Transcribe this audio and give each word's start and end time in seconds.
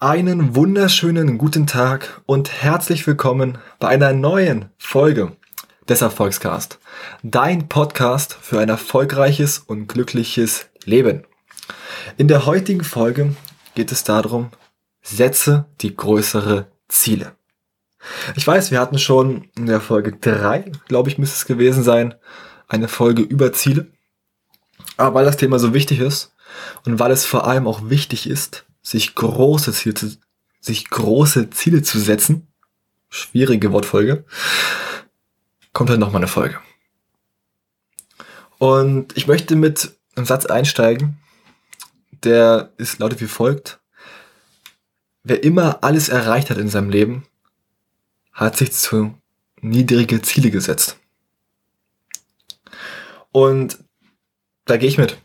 Einen 0.00 0.56
wunderschönen 0.56 1.36
guten 1.36 1.66
Tag 1.66 2.22
und 2.24 2.62
herzlich 2.62 3.06
willkommen 3.06 3.58
bei 3.78 3.88
einer 3.88 4.14
neuen 4.14 4.70
Folge 4.78 5.36
des 5.86 6.00
Erfolgscast. 6.00 6.78
Dein 7.22 7.68
Podcast 7.68 8.38
für 8.40 8.58
ein 8.58 8.70
erfolgreiches 8.70 9.58
und 9.58 9.86
glückliches 9.86 10.70
Leben. 10.86 11.24
In 12.16 12.28
der 12.28 12.46
heutigen 12.46 12.84
Folge 12.84 13.36
geht 13.74 13.92
es 13.92 14.02
darum, 14.02 14.50
setze 15.02 15.66
die 15.82 15.94
größere 15.94 16.68
Ziele. 16.88 17.32
Ich 18.34 18.46
weiß, 18.46 18.70
wir 18.70 18.80
hatten 18.80 18.98
schon 18.98 19.50
in 19.56 19.66
der 19.66 19.82
Folge 19.82 20.12
drei, 20.12 20.72
glaube 20.88 21.10
ich, 21.10 21.18
müsste 21.18 21.36
es 21.36 21.44
gewesen 21.44 21.82
sein, 21.82 22.14
eine 22.66 22.88
Folge 22.88 23.22
über 23.22 23.52
Ziele. 23.52 23.86
Aber 24.96 25.14
weil 25.14 25.24
das 25.24 25.36
Thema 25.36 25.58
so 25.58 25.74
wichtig 25.74 26.00
ist 26.00 26.34
und 26.84 26.98
weil 26.98 27.10
es 27.10 27.24
vor 27.24 27.46
allem 27.46 27.66
auch 27.66 27.88
wichtig 27.90 28.28
ist, 28.28 28.64
sich 28.82 29.14
große 29.14 29.72
Ziele 29.72 29.94
zu, 29.94 30.16
sich 30.60 30.88
große 30.90 31.50
Ziele 31.50 31.82
zu 31.82 31.98
setzen, 31.98 32.48
schwierige 33.08 33.72
Wortfolge, 33.72 34.24
kommt 35.72 35.90
halt 35.90 36.00
nochmal 36.00 36.20
eine 36.20 36.28
Folge. 36.28 36.58
Und 38.58 39.16
ich 39.16 39.26
möchte 39.26 39.56
mit 39.56 39.92
einem 40.14 40.26
Satz 40.26 40.46
einsteigen, 40.46 41.18
der 42.24 42.72
ist 42.78 42.98
lautet 42.98 43.20
wie 43.20 43.26
folgt. 43.26 43.80
Wer 45.22 45.42
immer 45.42 45.82
alles 45.82 46.08
erreicht 46.08 46.50
hat 46.50 46.58
in 46.58 46.68
seinem 46.68 46.88
Leben, 46.88 47.26
hat 48.32 48.56
sich 48.56 48.72
zu 48.72 49.14
niedrige 49.60 50.22
Ziele 50.22 50.50
gesetzt. 50.50 50.98
Und 53.36 53.84
da 54.64 54.78
gehe 54.78 54.88
ich 54.88 54.96
mit. 54.96 55.18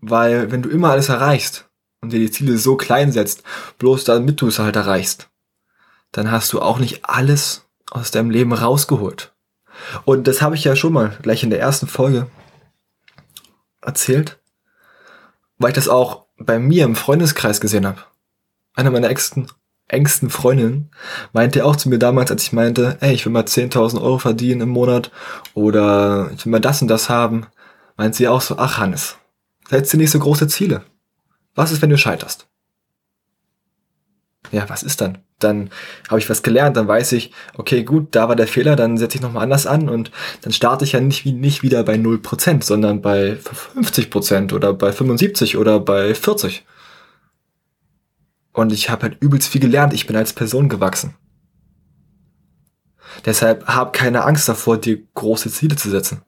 Weil 0.00 0.52
wenn 0.52 0.60
du 0.60 0.68
immer 0.68 0.90
alles 0.90 1.08
erreichst, 1.08 1.66
und 2.02 2.12
dir 2.12 2.18
die 2.18 2.30
Ziele 2.30 2.58
so 2.58 2.76
klein 2.76 3.10
setzt, 3.10 3.42
bloß 3.78 4.04
damit 4.04 4.42
du 4.42 4.48
es 4.48 4.58
halt 4.58 4.76
erreichst, 4.76 5.30
dann 6.12 6.30
hast 6.30 6.52
du 6.52 6.60
auch 6.60 6.78
nicht 6.78 7.06
alles 7.06 7.64
aus 7.90 8.10
deinem 8.10 8.28
Leben 8.28 8.52
rausgeholt. 8.52 9.34
Und 10.04 10.26
das 10.26 10.42
habe 10.42 10.56
ich 10.56 10.64
ja 10.64 10.76
schon 10.76 10.92
mal 10.92 11.16
gleich 11.22 11.42
in 11.42 11.48
der 11.48 11.58
ersten 11.58 11.86
Folge 11.86 12.26
erzählt, 13.80 14.38
weil 15.56 15.70
ich 15.70 15.76
das 15.76 15.88
auch 15.88 16.26
bei 16.36 16.58
mir 16.58 16.84
im 16.84 16.96
Freundeskreis 16.96 17.62
gesehen 17.62 17.86
habe. 17.86 18.04
Einer 18.74 18.90
meiner 18.90 19.08
engsten, 19.08 19.50
engsten 19.90 20.30
Freundinnen 20.30 20.90
meinte 21.32 21.64
auch 21.64 21.76
zu 21.76 21.88
mir 21.88 21.98
damals, 21.98 22.30
als 22.30 22.44
ich 22.44 22.52
meinte, 22.52 22.96
ey, 23.00 23.12
ich 23.12 23.24
will 23.26 23.32
mal 23.32 23.44
10.000 23.44 24.00
Euro 24.00 24.18
verdienen 24.18 24.62
im 24.62 24.68
Monat 24.70 25.10
oder 25.54 26.30
ich 26.34 26.44
will 26.44 26.52
mal 26.52 26.60
das 26.60 26.80
und 26.82 26.88
das 26.88 27.08
haben, 27.08 27.46
meint 27.96 28.14
sie 28.14 28.28
auch 28.28 28.40
so, 28.40 28.56
ach 28.56 28.78
Hannes, 28.78 29.16
setz 29.68 29.90
dir 29.90 29.98
nicht 29.98 30.10
so 30.10 30.18
große 30.18 30.48
Ziele. 30.48 30.82
Was 31.54 31.72
ist, 31.72 31.82
wenn 31.82 31.90
du 31.90 31.98
scheiterst? 31.98 32.46
Ja, 34.52 34.68
was 34.68 34.82
ist 34.82 35.00
dann? 35.00 35.18
Dann 35.38 35.70
habe 36.08 36.18
ich 36.18 36.28
was 36.28 36.42
gelernt, 36.42 36.76
dann 36.76 36.88
weiß 36.88 37.12
ich, 37.12 37.32
okay, 37.56 37.82
gut, 37.82 38.08
da 38.14 38.28
war 38.28 38.36
der 38.36 38.46
Fehler, 38.46 38.76
dann 38.76 38.98
setze 38.98 39.16
ich 39.16 39.22
nochmal 39.22 39.42
anders 39.42 39.66
an 39.66 39.88
und 39.88 40.10
dann 40.42 40.52
starte 40.52 40.84
ich 40.84 40.92
ja 40.92 41.00
nicht, 41.00 41.24
nicht 41.24 41.62
wieder 41.62 41.82
bei 41.82 41.94
0%, 41.94 42.62
sondern 42.62 43.00
bei 43.00 43.38
50% 43.76 44.52
oder 44.52 44.74
bei 44.74 44.92
75 44.92 45.56
oder 45.56 45.80
bei 45.80 46.14
40. 46.14 46.64
Und 48.52 48.72
ich 48.72 48.90
habe 48.90 49.02
halt 49.02 49.18
übelst 49.20 49.48
viel 49.48 49.60
gelernt, 49.60 49.92
ich 49.92 50.06
bin 50.06 50.16
als 50.16 50.32
Person 50.32 50.68
gewachsen. 50.68 51.14
Deshalb 53.24 53.66
hab 53.66 53.92
keine 53.92 54.24
Angst 54.24 54.48
davor, 54.48 54.78
dir 54.78 55.02
große 55.14 55.50
Ziele 55.50 55.76
zu 55.76 55.90
setzen. 55.90 56.22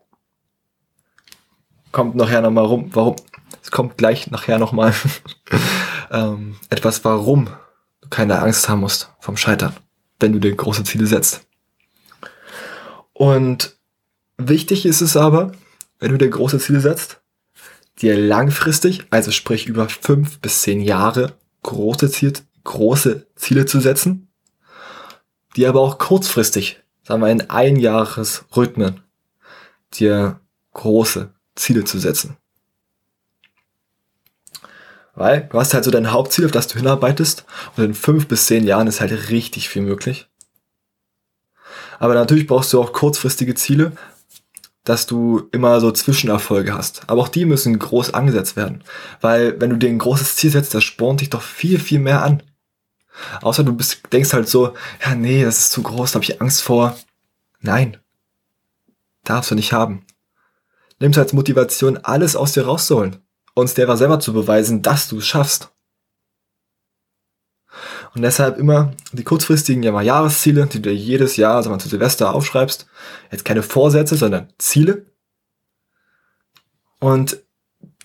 Kommt 1.91 2.15
nachher 2.15 2.41
nochmal 2.41 2.65
rum, 2.65 2.91
warum, 2.93 3.17
es 3.63 3.71
kommt 3.71 3.99
gleich 3.99 4.31
nachher 4.31 4.59
nochmal 4.59 4.95
ähm, 6.11 6.57
etwas, 6.71 7.05
warum 7.05 7.49
du 8.01 8.09
keine 8.09 8.41
Angst 8.41 8.69
haben 8.69 8.81
musst 8.81 9.11
vom 9.21 9.37
Scheitern, 9.37 9.75
wenn 10.21 10.33
du 10.33 10.39
dir 10.39 10.55
große 10.55 10.85
Ziele 10.85 11.07
setzt. 11.07 11.47
Und 13.13 13.77
wichtig 14.39 14.87
ist 14.87 15.01
es 15.01 15.17
aber, 15.17 15.53
wenn 15.99 16.13
du 16.13 16.19
dir 16.19 16.31
große 16.31 16.59
Ziele 16.59 16.81
setzt, 16.81 17.21
dir 18.01 18.19
langfristig, 18.19 19.07
also 19.11 19.31
sprich 19.31 19.67
über 19.67 19.89
fünf 19.89 20.41
bis 20.41 20.63
zehn 20.63 20.81
Jahre, 20.81 21.35
große, 21.63 22.11
Ziel, 22.11 22.33
große 22.65 23.27
Ziele 23.37 23.67
zu 23.67 23.81
setzen, 23.81 24.29
die 25.57 25.67
aber 25.67 25.81
auch 25.81 25.99
kurzfristig, 25.99 26.81
sagen 27.03 27.23
wir 27.23 27.31
in 27.31 27.51
Einjahresrhythmen, 27.51 29.03
dir 29.95 30.41
große 30.73 31.33
Ziele 31.55 31.85
zu 31.85 31.99
setzen. 31.99 32.37
Weil 35.15 35.49
du 35.51 35.59
hast 35.59 35.75
halt 35.75 35.85
so 35.85 35.91
dein 35.91 36.11
Hauptziel, 36.11 36.47
auf 36.47 36.53
das 36.53 36.69
du 36.69 36.79
hinarbeitest 36.79 37.45
und 37.77 37.85
in 37.85 37.95
fünf 37.95 38.29
bis 38.29 38.47
zehn 38.47 38.65
Jahren 38.65 38.87
ist 38.87 39.01
halt 39.01 39.31
richtig 39.31 39.69
viel 39.69 39.83
möglich. 39.83 40.29
Aber 41.99 42.15
natürlich 42.15 42.47
brauchst 42.47 42.73
du 42.73 42.81
auch 42.81 42.93
kurzfristige 42.93 43.55
Ziele, 43.55 43.93
dass 44.85 45.07
du 45.07 45.49
immer 45.53 45.81
so 45.81 45.93
Zwischenerfolge 45.93 46.75
hast. 46.75 47.03
Aber 47.07 47.23
auch 47.23 47.29
die 47.29 47.45
müssen 47.45 47.79
groß 47.79 48.15
angesetzt 48.15 48.57
werden. 48.57 48.83
Weil 49.21 49.61
wenn 49.61 49.71
du 49.71 49.77
dir 49.77 49.89
ein 49.89 49.99
großes 49.99 50.37
Ziel 50.37 50.51
setzt, 50.51 50.75
das 50.75 50.85
spornt 50.85 51.21
dich 51.21 51.31
doch 51.31 51.43
viel, 51.43 51.79
viel 51.79 52.01
mehr 52.01 52.23
an. 52.23 52.43
Außer 53.43 53.63
du 53.63 53.75
bist, 53.75 54.03
denkst 54.13 54.33
halt 54.33 54.49
so, 54.49 54.75
ja 55.05 55.15
nee, 55.15 55.45
das 55.45 55.59
ist 55.59 55.73
zu 55.73 55.83
groß, 55.83 56.13
da 56.13 56.17
habe 56.17 56.25
ich 56.25 56.41
Angst 56.41 56.63
vor. 56.63 56.97
Nein. 57.61 57.99
Darfst 59.25 59.51
du 59.51 59.55
nicht 59.55 59.73
haben. 59.73 60.05
Nimmst 60.99 61.19
als 61.19 61.33
Motivation, 61.33 61.99
alles 61.99 62.37
aus 62.37 62.53
dir 62.53 62.65
rauszuholen 62.65 63.23
uns 63.55 63.75
derer 63.75 63.97
selber 63.97 64.21
zu 64.21 64.33
beweisen, 64.33 64.83
dass 64.83 65.09
du 65.09 65.19
es 65.19 65.27
schaffst. 65.27 65.72
Und 68.15 68.23
deshalb 68.23 68.59
immer 68.59 68.93
die 69.13 69.25
kurzfristigen 69.25 69.83
ja 69.83 69.93
mal 69.93 70.05
Jahresziele, 70.05 70.67
die 70.67 70.83
du 70.83 70.91
dir 70.91 70.95
jedes 70.95 71.37
Jahr, 71.37 71.63
sagen 71.63 71.75
wir 71.75 71.79
zu 71.79 71.89
Silvester 71.89 72.35
aufschreibst. 72.35 72.87
Jetzt 73.31 73.45
keine 73.45 73.63
Vorsätze, 73.63 74.17
sondern 74.17 74.49
Ziele. 74.59 75.07
Und 77.01 77.39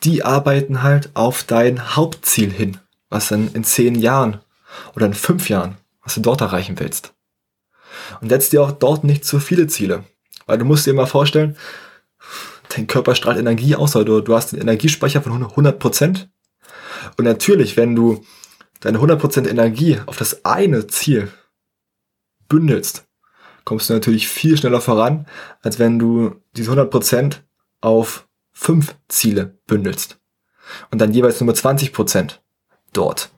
die 0.04 0.24
arbeiten 0.24 0.82
halt 0.82 1.12
auf 1.14 1.44
dein 1.44 1.96
Hauptziel 1.96 2.52
hin, 2.52 2.78
was 3.10 3.28
dann 3.28 3.54
in 3.54 3.64
zehn 3.64 3.96
Jahren 3.96 4.40
oder 4.96 5.08
in 5.08 5.14
fünf 5.14 5.50
Jahren, 5.50 5.78
was 6.04 6.16
du 6.16 6.22
dort 6.22 6.42
erreichen 6.42 6.80
willst. 6.80 7.14
Und 8.22 8.30
setz 8.30 8.50
dir 8.50 8.64
auch 8.64 8.72
dort 8.72 9.04
nicht 9.04 9.26
zu 9.26 9.40
viele 9.40 9.68
Ziele. 9.68 10.06
Weil 10.46 10.58
du 10.58 10.66
musst 10.66 10.86
dir 10.86 10.94
mal 10.94 11.06
vorstellen, 11.06 11.58
dein 12.76 12.88
Körper 12.88 13.16
strahlt 13.16 13.38
Energie 13.38 13.76
aus, 13.76 13.96
weil 13.96 14.06
du, 14.06 14.22
du 14.22 14.36
hast 14.36 14.54
einen 14.54 14.62
Energiespeicher 14.62 15.22
von 15.22 15.44
100 15.44 15.80
Prozent. 15.80 16.30
Und 17.18 17.26
natürlich, 17.26 17.76
wenn 17.76 17.96
du 17.96 18.24
deine 18.80 19.00
100% 19.00 19.48
Energie 19.48 20.00
auf 20.06 20.18
das 20.18 20.46
eine 20.46 20.88
Ziel 20.88 21.32
bündelst, 22.48 23.08
kommst 23.66 23.90
du 23.90 23.94
natürlich 23.94 24.28
viel 24.28 24.58
schneller 24.58 24.82
voran, 24.82 25.28
als 25.62 25.80
wenn 25.80 26.00
du 26.00 26.36
diese 26.54 26.72
100% 26.72 27.42
auf 27.82 28.28
fünf 28.54 28.96
Ziele 29.08 29.58
bündelst. 29.68 30.20
Und 30.92 31.00
dann 31.00 31.14
jeweils 31.14 31.40
nur 31.40 31.48
mit 31.48 31.58
20% 31.58 32.40
dort 32.94 33.32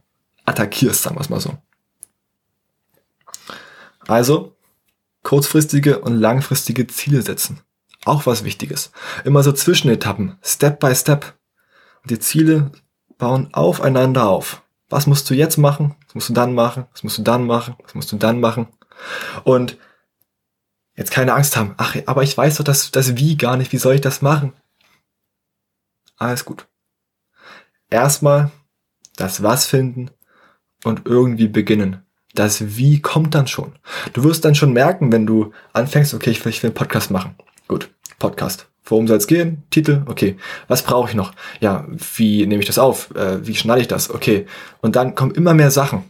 attackierst, 0.45 1.03
sagen 1.03 1.15
wir 1.15 1.21
es 1.21 1.29
mal 1.29 1.39
so. 1.39 1.57
Also, 4.07 4.55
kurzfristige 5.23 5.99
und 5.99 6.15
langfristige 6.15 6.87
Ziele 6.87 7.21
setzen. 7.21 7.61
Auch 8.05 8.25
was 8.25 8.43
Wichtiges. 8.43 8.91
Immer 9.25 9.43
so 9.43 9.51
Zwischenetappen, 9.51 10.37
Step 10.41 10.79
by 10.79 10.95
Step. 10.95 11.37
Und 12.01 12.11
die 12.11 12.19
Ziele 12.19 12.71
bauen 13.17 13.49
aufeinander 13.53 14.27
auf. 14.27 14.63
Was 14.89 15.07
musst 15.07 15.29
du 15.29 15.33
jetzt 15.33 15.57
machen? 15.57 15.95
Was 16.05 16.15
musst 16.15 16.29
du 16.29 16.33
dann 16.33 16.53
machen? 16.53 16.85
Was 16.91 17.03
musst 17.03 17.17
du 17.17 17.21
dann 17.21 17.45
machen? 17.45 17.75
Was 17.83 17.95
musst 17.95 18.11
du 18.11 18.17
dann 18.17 18.39
machen? 18.39 18.67
Und 19.43 19.77
jetzt 20.95 21.11
keine 21.11 21.33
Angst 21.33 21.55
haben. 21.55 21.75
Ach, 21.77 21.95
aber 22.05 22.23
ich 22.23 22.37
weiß 22.37 22.57
doch 22.57 22.63
das, 22.63 22.91
das 22.91 23.15
Wie 23.15 23.37
gar 23.37 23.57
nicht. 23.57 23.71
Wie 23.71 23.77
soll 23.77 23.95
ich 23.95 24.01
das 24.01 24.21
machen? 24.21 24.53
Alles 26.17 26.43
gut. 26.43 26.67
Erstmal 27.89 28.51
das 29.15 29.43
Was 29.43 29.65
finden 29.65 30.11
und 30.83 31.05
irgendwie 31.05 31.47
beginnen. 31.47 32.03
Das 32.33 32.77
Wie 32.77 33.01
kommt 33.01 33.35
dann 33.35 33.47
schon. 33.47 33.77
Du 34.13 34.23
wirst 34.23 34.45
dann 34.45 34.55
schon 34.55 34.73
merken, 34.73 35.11
wenn 35.11 35.25
du 35.25 35.51
anfängst, 35.73 36.13
okay, 36.13 36.29
ich 36.31 36.43
will, 36.43 36.51
ich 36.51 36.61
will 36.61 36.69
einen 36.69 36.75
Podcast 36.75 37.11
machen. 37.11 37.35
Gut, 37.67 37.93
Podcast. 38.19 38.69
Worum 38.89 39.07
soll 39.07 39.17
es 39.17 39.27
gehen? 39.27 39.63
Titel? 39.69 40.03
Okay. 40.07 40.35
Was 40.67 40.83
brauche 40.83 41.09
ich 41.09 41.15
noch? 41.15 41.33
Ja, 41.59 41.87
wie 41.89 42.45
nehme 42.45 42.61
ich 42.61 42.67
das 42.67 42.79
auf? 42.79 43.13
Äh, 43.15 43.45
wie 43.45 43.55
schneide 43.55 43.81
ich 43.81 43.87
das? 43.87 44.09
Okay. 44.09 44.47
Und 44.81 44.95
dann 44.95 45.15
kommen 45.15 45.35
immer 45.35 45.53
mehr 45.53 45.71
Sachen. 45.71 46.03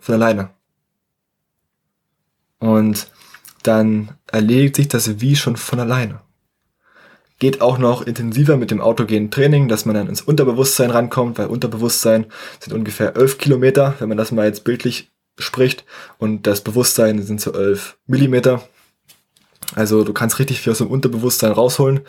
Von 0.00 0.14
alleine. 0.14 0.50
Und 2.60 3.10
dann 3.62 4.10
erledigt 4.26 4.76
sich 4.76 4.88
das 4.88 5.20
Wie 5.20 5.36
schon 5.36 5.56
von 5.56 5.80
alleine. 5.80 6.20
Geht 7.40 7.60
auch 7.60 7.78
noch 7.78 8.02
intensiver 8.02 8.56
mit 8.56 8.70
dem 8.70 8.80
autogenen 8.80 9.30
Training, 9.30 9.68
dass 9.68 9.84
man 9.84 9.94
dann 9.94 10.08
ins 10.08 10.22
Unterbewusstsein 10.22 10.90
rankommt, 10.90 11.38
weil 11.38 11.46
Unterbewusstsein 11.46 12.26
sind 12.60 12.72
ungefähr 12.72 13.16
11 13.16 13.38
Kilometer, 13.38 13.94
wenn 13.98 14.08
man 14.08 14.18
das 14.18 14.32
mal 14.32 14.46
jetzt 14.46 14.64
bildlich 14.64 15.12
spricht. 15.38 15.84
Und 16.18 16.46
das 16.46 16.62
Bewusstsein 16.62 17.22
sind 17.22 17.40
so 17.40 17.52
11 17.52 17.96
Millimeter. 18.06 18.62
Also 19.74 20.02
du 20.02 20.12
kannst 20.12 20.38
richtig 20.38 20.60
viel 20.60 20.72
aus 20.72 20.78
dem 20.78 20.88
Unterbewusstsein 20.88 21.52
rausholen. 21.52 22.00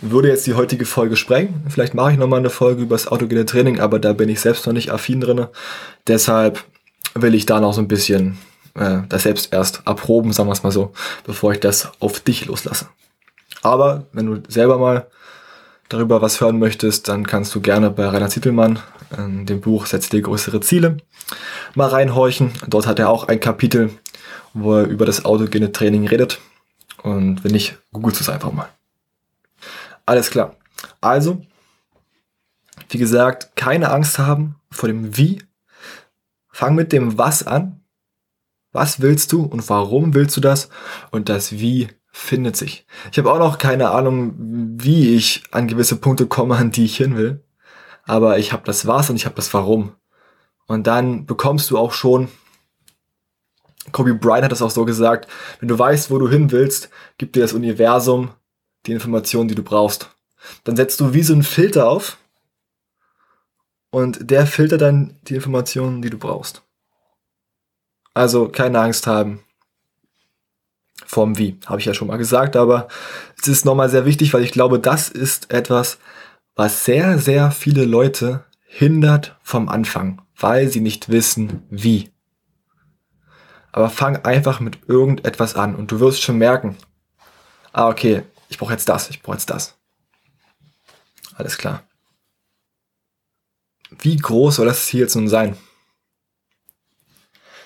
Würde 0.00 0.28
jetzt 0.28 0.46
die 0.46 0.54
heutige 0.54 0.86
Folge 0.86 1.16
sprengen. 1.16 1.64
Vielleicht 1.68 1.94
mache 1.94 2.12
ich 2.12 2.18
nochmal 2.18 2.38
eine 2.38 2.50
Folge 2.50 2.82
über 2.82 2.94
das 2.94 3.06
autogene 3.08 3.44
Training, 3.44 3.80
aber 3.80 3.98
da 3.98 4.12
bin 4.12 4.28
ich 4.28 4.40
selbst 4.40 4.66
noch 4.66 4.72
nicht 4.72 4.90
affin 4.90 5.20
drin. 5.20 5.46
Deshalb 6.06 6.64
will 7.14 7.34
ich 7.34 7.46
da 7.46 7.60
noch 7.60 7.74
so 7.74 7.82
ein 7.82 7.88
bisschen 7.88 8.38
äh, 8.74 8.98
das 9.08 9.24
selbst 9.24 9.52
erst 9.52 9.82
erproben, 9.86 10.32
sagen 10.32 10.48
wir 10.48 10.54
es 10.54 10.62
mal 10.62 10.72
so, 10.72 10.92
bevor 11.24 11.52
ich 11.52 11.60
das 11.60 11.90
auf 12.00 12.20
dich 12.20 12.46
loslasse. 12.46 12.86
Aber 13.62 14.06
wenn 14.12 14.26
du 14.26 14.42
selber 14.50 14.78
mal 14.78 15.06
darüber 15.88 16.22
was 16.22 16.40
hören 16.40 16.58
möchtest, 16.58 17.08
dann 17.08 17.26
kannst 17.26 17.54
du 17.54 17.60
gerne 17.60 17.90
bei 17.90 18.06
Rainer 18.06 18.28
Zittelmann, 18.28 18.78
in 19.16 19.44
dem 19.44 19.60
Buch 19.60 19.86
Setz 19.86 20.08
dir 20.08 20.22
größere 20.22 20.60
Ziele, 20.60 20.96
mal 21.74 21.88
reinhorchen. 21.88 22.52
Dort 22.66 22.86
hat 22.86 22.98
er 22.98 23.10
auch 23.10 23.28
ein 23.28 23.40
Kapitel, 23.40 23.90
wo 24.54 24.76
er 24.76 24.86
über 24.86 25.04
das 25.04 25.24
autogene 25.26 25.70
Training 25.70 26.08
redet. 26.08 26.40
Und 27.02 27.44
wenn 27.44 27.52
nicht, 27.52 27.78
googelt 27.92 28.20
es 28.20 28.28
einfach 28.28 28.52
mal. 28.52 28.68
Alles 30.06 30.30
klar. 30.30 30.56
Also, 31.00 31.42
wie 32.88 32.98
gesagt, 32.98 33.56
keine 33.56 33.90
Angst 33.90 34.18
haben 34.18 34.56
vor 34.70 34.88
dem 34.88 35.16
Wie. 35.16 35.42
Fang 36.50 36.74
mit 36.74 36.92
dem 36.92 37.18
Was 37.18 37.46
an. 37.46 37.80
Was 38.72 39.00
willst 39.00 39.32
du 39.32 39.42
und 39.42 39.68
warum 39.68 40.14
willst 40.14 40.36
du 40.36 40.40
das? 40.40 40.68
Und 41.10 41.28
das 41.28 41.52
Wie 41.52 41.88
findet 42.10 42.56
sich. 42.56 42.86
Ich 43.10 43.18
habe 43.18 43.32
auch 43.32 43.38
noch 43.38 43.58
keine 43.58 43.90
Ahnung, 43.90 44.34
wie 44.36 45.14
ich 45.14 45.44
an 45.50 45.66
gewisse 45.66 45.96
Punkte 45.96 46.26
komme, 46.26 46.56
an 46.56 46.70
die 46.70 46.84
ich 46.84 46.96
hin 46.96 47.16
will. 47.16 47.42
Aber 48.04 48.38
ich 48.38 48.52
habe 48.52 48.64
das 48.64 48.86
Was 48.86 49.10
und 49.10 49.16
ich 49.16 49.24
habe 49.24 49.36
das 49.36 49.52
Warum. 49.54 49.92
Und 50.66 50.86
dann 50.86 51.26
bekommst 51.26 51.70
du 51.70 51.78
auch 51.78 51.92
schon, 51.92 52.28
Kobe 53.90 54.14
Bryant 54.14 54.44
hat 54.44 54.52
das 54.52 54.62
auch 54.62 54.70
so 54.70 54.84
gesagt, 54.84 55.28
wenn 55.58 55.68
du 55.68 55.78
weißt, 55.78 56.10
wo 56.10 56.18
du 56.18 56.28
hin 56.28 56.52
willst, 56.52 56.90
gibt 57.18 57.34
dir 57.34 57.40
das 57.40 57.52
Universum 57.52 58.30
die 58.86 58.92
Informationen, 58.92 59.48
die 59.48 59.54
du 59.54 59.62
brauchst. 59.62 60.10
Dann 60.64 60.76
setzt 60.76 61.00
du 61.00 61.14
wie 61.14 61.22
so 61.22 61.32
einen 61.32 61.42
Filter 61.42 61.88
auf 61.88 62.18
und 63.90 64.30
der 64.30 64.46
filtert 64.46 64.80
dann 64.80 65.18
die 65.22 65.34
Informationen, 65.34 66.02
die 66.02 66.10
du 66.10 66.18
brauchst. 66.18 66.62
Also 68.14 68.48
keine 68.48 68.80
Angst 68.80 69.06
haben 69.06 69.40
vom 71.06 71.36
Wie, 71.38 71.58
habe 71.66 71.80
ich 71.80 71.86
ja 71.86 71.94
schon 71.94 72.08
mal 72.08 72.16
gesagt, 72.16 72.56
aber 72.56 72.88
es 73.40 73.48
ist 73.48 73.64
nochmal 73.64 73.88
sehr 73.88 74.06
wichtig, 74.06 74.32
weil 74.32 74.44
ich 74.44 74.52
glaube, 74.52 74.78
das 74.78 75.08
ist 75.08 75.52
etwas, 75.52 75.98
was 76.54 76.84
sehr, 76.84 77.18
sehr 77.18 77.50
viele 77.50 77.84
Leute 77.84 78.44
hindert 78.66 79.36
vom 79.42 79.68
Anfang, 79.68 80.22
weil 80.38 80.68
sie 80.68 80.80
nicht 80.80 81.10
wissen, 81.10 81.62
wie. 81.68 82.11
Aber 83.72 83.88
fang 83.88 84.16
einfach 84.24 84.60
mit 84.60 84.88
irgendetwas 84.88 85.54
an 85.54 85.74
und 85.74 85.90
du 85.90 85.98
wirst 85.98 86.22
schon 86.22 86.38
merken, 86.38 86.76
ah, 87.72 87.88
okay, 87.88 88.22
ich 88.48 88.58
brauche 88.58 88.72
jetzt 88.72 88.88
das, 88.88 89.08
ich 89.10 89.22
brauche 89.22 89.36
jetzt 89.36 89.50
das. 89.50 89.76
Alles 91.34 91.56
klar. 91.56 91.82
Wie 93.98 94.16
groß 94.16 94.56
soll 94.56 94.66
das 94.66 94.86
Ziel 94.86 95.00
jetzt 95.00 95.14
nun 95.14 95.28
sein? 95.28 95.56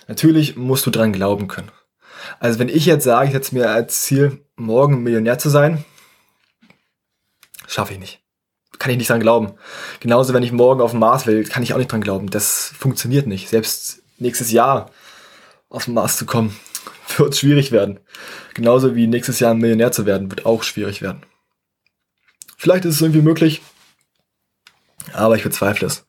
Natürlich 0.07 0.57
musst 0.57 0.87
du 0.87 0.91
dran 0.91 1.13
glauben 1.13 1.49
können. 1.49 1.71
Also 2.39 2.59
wenn 2.59 2.69
ich 2.69 2.87
jetzt 2.87 3.05
sage, 3.05 3.27
ich 3.27 3.33
setze 3.33 3.55
mir 3.55 3.71
als 3.71 4.03
Ziel, 4.03 4.45
morgen 4.57 5.03
Millionär 5.03 5.39
zu 5.39 5.49
sein, 5.49 5.85
schaffe 7.67 7.95
ich 7.95 7.99
nicht. 7.99 8.23
Kann 8.79 8.91
ich 8.91 8.99
nicht 8.99 9.11
dran 9.11 9.21
glauben. 9.21 9.55
Genauso, 10.01 10.35
wenn 10.35 10.43
ich 10.43 10.53
morgen 10.53 10.81
auf 10.81 10.91
dem 10.91 11.01
Mars 11.01 11.27
will, 11.27 11.45
kann 11.45 11.63
ich 11.63 11.73
auch 11.73 11.79
nicht 11.79 11.91
dran 11.91 12.01
glauben. 12.03 12.31
Das 12.31 12.73
funktioniert 12.79 13.27
nicht. 13.27 13.49
Selbst 13.49 14.03
nächstes 14.19 14.53
Jahr 14.53 14.91
auf 15.69 15.87
den 15.87 15.95
Mars 15.95 16.17
zu 16.17 16.27
kommen, 16.27 16.57
wird 17.17 17.37
schwierig 17.37 17.73
werden. 17.73 18.01
Genauso 18.55 18.95
wie 18.95 19.07
nächstes 19.07 19.41
Jahr 19.41 19.53
ein 19.53 19.59
Millionär 19.59 19.93
zu 19.93 20.07
werden, 20.07 20.31
wird 20.31 20.47
auch 20.47 20.63
schwierig 20.63 21.03
werden. 21.03 21.23
Vielleicht 22.57 22.85
ist 22.85 22.97
es 22.97 23.03
irgendwie 23.03 23.23
möglich, 23.23 23.63
aber 25.13 25.37
ich 25.37 25.43
bezweifle 25.43 25.87
es. 25.87 26.07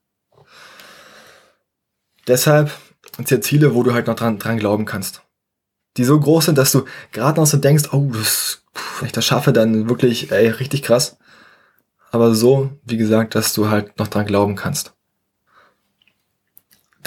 Deshalb 2.28 2.72
sind 3.26 3.44
Ziele, 3.44 3.74
wo 3.74 3.84
du 3.84 3.94
halt 3.94 4.08
noch 4.08 4.16
dran, 4.16 4.40
dran 4.40 4.58
glauben 4.58 4.86
kannst 4.86 5.22
die 5.98 6.04
so 6.04 6.20
groß 6.20 6.46
sind, 6.46 6.58
dass 6.58 6.72
du 6.72 6.86
gerade 7.12 7.40
noch 7.40 7.48
so 7.48 7.58
denkst, 7.58 7.90
oh, 7.92 8.10
das, 8.14 8.64
wenn 9.00 9.08
ich 9.08 9.12
das 9.12 9.26
schaffe, 9.26 9.52
dann 9.52 9.90
wirklich, 9.90 10.32
ey, 10.32 10.48
richtig 10.50 10.84
krass. 10.84 11.18
Aber 12.12 12.34
so, 12.34 12.72
wie 12.84 12.98
gesagt, 12.98 13.36
dass 13.36 13.54
du 13.54 13.70
halt 13.70 13.98
noch 14.00 14.08
dran 14.08 14.26
glauben 14.26 14.56
kannst. 14.56 14.94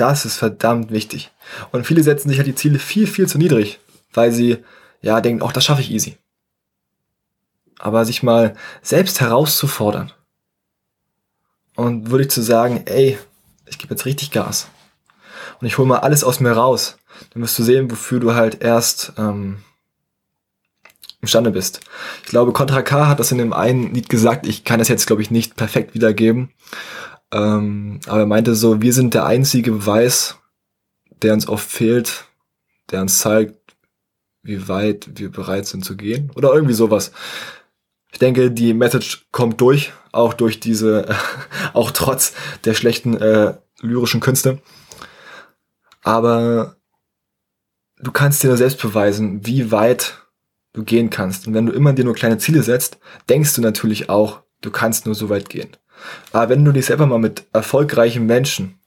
Das 0.01 0.25
ist 0.25 0.37
verdammt 0.37 0.91
wichtig. 0.91 1.31
Und 1.73 1.87
viele 1.87 2.03
setzen 2.03 2.29
sich 2.29 2.39
halt 2.39 2.49
die 2.49 2.55
Ziele 2.55 2.79
viel, 2.79 3.07
viel 3.07 3.29
zu 3.29 3.39
niedrig, 3.39 3.81
weil 4.13 4.33
sie, 4.33 4.59
ja, 5.03 5.21
denken, 5.21 5.43
oh, 5.43 5.51
das 5.53 5.65
schaffe 5.65 5.83
ich 5.83 5.91
easy. 5.91 6.17
Aber 7.79 8.05
sich 8.05 8.23
mal 8.23 8.55
selbst 8.83 9.21
herauszufordern 9.21 10.13
und 11.77 12.11
wirklich 12.11 12.31
zu 12.31 12.43
sagen, 12.43 12.83
ey, 12.87 13.19
ich 13.67 13.79
gebe 13.79 13.95
jetzt 13.95 14.05
richtig 14.07 14.31
Gas 14.31 14.69
und 15.61 15.67
ich 15.67 15.79
hole 15.79 15.89
mal 15.89 16.01
alles 16.01 16.25
aus 16.25 16.41
mir 16.41 16.53
raus 16.53 16.97
dann 17.31 17.43
wirst 17.43 17.59
du 17.59 17.63
sehen, 17.63 17.91
wofür 17.91 18.21
du 18.21 18.35
halt 18.35 18.63
erst 18.63 19.13
ähm, 19.19 19.59
imstande 21.21 21.51
bist. 21.51 21.81
Ich 22.23 22.31
glaube, 22.31 22.53
Contra 22.53 22.83
K 22.83 23.09
hat 23.09 23.21
das 23.21 23.33
in 23.33 23.39
dem 23.39 23.53
einen 23.53 23.95
Lied 23.95 24.09
gesagt. 24.09 24.47
Ich 24.47 24.65
kann 24.65 24.79
das 24.79 24.89
jetzt, 24.89 25.07
glaube 25.07 25.23
ich, 25.23 25.31
nicht 25.31 25.57
perfekt 25.57 25.95
wiedergeben. 25.95 26.51
Ähm, 27.33 28.01
aber 28.07 28.21
er 28.21 28.27
meinte 28.27 28.55
so, 28.55 28.83
wir 28.83 28.93
sind 28.93 29.15
der 29.15 29.27
einzige 29.27 29.73
Beweis, 29.73 30.37
der 31.23 31.33
uns 31.35 31.49
oft 31.49 31.69
fehlt, 31.71 32.25
der 32.91 33.03
uns 33.03 33.19
zeigt, 33.19 33.55
wie 34.43 34.69
weit 34.69 35.11
wir 35.15 35.31
bereit 35.31 35.67
sind 35.67 35.85
zu 35.85 35.97
gehen. 35.97 36.31
Oder 36.35 36.53
irgendwie 36.53 36.75
sowas. 36.75 37.13
Ich 38.13 38.19
denke, 38.19 38.51
die 38.51 38.75
Message 38.75 39.29
kommt 39.31 39.61
durch, 39.61 39.93
auch 40.13 40.35
durch 40.35 40.61
diese, 40.61 41.15
auch 41.73 41.91
trotz 41.91 42.33
der 42.65 42.75
schlechten 42.75 43.17
äh, 43.17 43.55
lyrischen 43.81 44.21
Künste. 44.21 44.61
Aber 46.03 46.77
du 47.99 48.11
kannst 48.11 48.43
dir 48.43 48.49
nur 48.49 48.57
selbst 48.57 48.81
beweisen, 48.81 49.47
wie 49.47 49.71
weit 49.71 50.19
du 50.73 50.85
gehen 50.85 51.11
kannst. 51.11 51.47
Und 51.47 51.55
wenn 51.55 51.67
du 51.67 51.73
immer 51.73 51.93
dir 51.93 52.05
nur 52.05 52.15
kleine 52.15 52.39
Ziele 52.39 52.63
setzt, 52.63 52.99
denkst 53.29 53.55
du 53.55 53.61
natürlich 53.61 54.09
auch, 54.09 54.43
du 54.61 54.71
kannst 54.71 55.07
nur 55.07 55.15
so 55.15 55.29
weit 55.29 55.49
gehen. 55.49 55.71
Aber 56.33 56.49
wenn 56.49 56.65
du 56.65 56.73
dich 56.73 56.87
selber 56.87 57.07
mal 57.07 57.19
mit 57.19 57.47
erfolgreichen 57.53 58.27
Menschen 58.27 58.79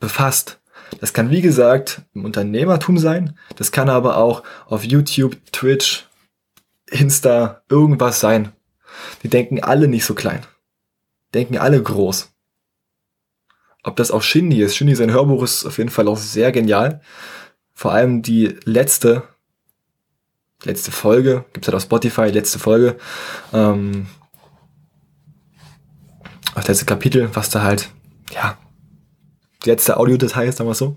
befasst, 0.00 0.60
das 1.00 1.12
kann 1.12 1.30
wie 1.30 1.42
gesagt 1.42 2.02
im 2.14 2.24
Unternehmertum 2.24 2.98
sein, 2.98 3.38
das 3.56 3.72
kann 3.72 3.88
aber 3.88 4.16
auch 4.16 4.42
auf 4.66 4.84
YouTube, 4.84 5.36
Twitch, 5.52 6.08
Insta, 6.90 7.62
irgendwas 7.68 8.20
sein. 8.20 8.52
Die 9.22 9.28
denken 9.28 9.62
alle 9.62 9.88
nicht 9.88 10.04
so 10.04 10.14
klein. 10.14 10.44
Denken 11.34 11.58
alle 11.58 11.82
groß. 11.82 12.32
Ob 13.84 13.96
das 13.96 14.10
auch 14.10 14.22
Shindy 14.22 14.62
ist. 14.62 14.76
Shindy, 14.76 14.94
sein 14.94 15.12
Hörbuch 15.12 15.42
ist 15.42 15.66
auf 15.66 15.78
jeden 15.78 15.90
Fall 15.90 16.08
auch 16.08 16.16
sehr 16.16 16.52
genial. 16.52 17.00
Vor 17.74 17.92
allem 17.92 18.22
die 18.22 18.56
letzte, 18.64 19.22
letzte 20.64 20.90
Folge, 20.90 21.44
gibt's 21.52 21.68
halt 21.68 21.76
auf 21.76 21.82
Spotify, 21.82 22.26
letzte 22.26 22.58
Folge, 22.58 22.96
ähm, 23.52 24.08
das 26.58 26.68
letzte 26.68 26.86
Kapitel, 26.86 27.30
was 27.34 27.50
da 27.50 27.62
halt, 27.62 27.90
ja, 28.32 28.58
die 29.64 29.70
letzte 29.70 29.96
Audiodatei 29.96 30.46
ist, 30.46 30.58
sagen 30.58 30.70
wir 30.70 30.74
so. 30.74 30.96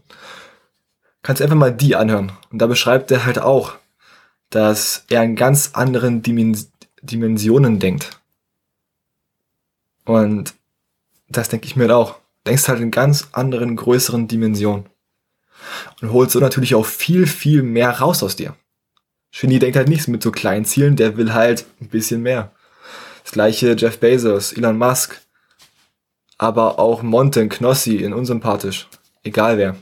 Kannst 1.24 1.42
einfach 1.42 1.56
mal 1.56 1.74
die 1.74 1.96
anhören. 1.96 2.32
Und 2.52 2.60
da 2.60 2.68
beschreibt 2.68 3.12
er 3.12 3.26
halt 3.26 3.40
auch, 3.40 3.76
dass 4.50 5.06
er 5.10 5.24
in 5.24 5.36
ganz 5.36 5.72
anderen 5.74 6.22
Dimens 6.22 6.72
Dimensionen 7.02 7.80
denkt. 7.80 8.22
Und 10.06 10.54
das 11.30 11.50
denke 11.50 11.66
ich 11.66 11.76
mir 11.76 11.84
halt 11.84 11.94
auch. 11.94 12.20
Denkst 12.46 12.68
halt 12.68 12.80
in 12.80 12.92
ganz 12.92 13.30
anderen, 13.32 13.76
größeren 13.76 14.28
Dimensionen 14.28 14.86
und 16.02 16.12
holt 16.12 16.32
so 16.32 16.40
natürlich 16.40 16.76
auch 16.76 16.86
viel, 16.86 17.28
viel 17.28 17.64
mehr 17.64 17.92
raus 18.00 18.24
aus 18.24 18.36
dir. 18.36 18.56
Genie 19.32 19.60
denkt 19.60 19.78
halt 19.78 19.90
nichts 19.90 20.08
mit 20.08 20.22
so 20.22 20.32
kleinen 20.32 20.66
Zielen, 20.66 20.96
der 20.96 21.18
will 21.18 21.34
halt 21.34 21.66
ein 21.80 21.88
bisschen 21.88 22.22
mehr. 22.22 22.52
Das 23.24 23.32
gleiche 23.32 23.76
Jeff 23.78 24.00
Bezos, 24.00 24.54
Elon 24.54 24.78
Musk, 24.78 25.22
aber 26.42 26.80
auch 26.80 27.04
Monten, 27.04 27.50
Knossi 27.50 27.98
in 27.98 28.16
unsympathisch, 28.16 28.90
egal 29.22 29.60
wer. 29.60 29.76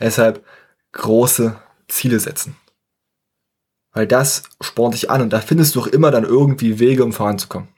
Deshalb 0.00 0.42
große 0.92 1.60
Ziele 1.86 2.18
setzen. 2.18 2.56
Weil 3.92 4.06
das 4.06 4.44
spornt 4.62 4.94
dich 4.94 5.10
an 5.10 5.20
und 5.20 5.34
da 5.34 5.40
findest 5.40 5.74
du 5.74 5.82
auch 5.82 5.86
immer 5.86 6.10
dann 6.10 6.24
irgendwie 6.24 6.78
Wege, 6.78 7.04
um 7.04 7.12
voranzukommen. 7.12 7.68